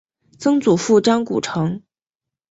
[0.39, 1.83] 曾祖父张谷成。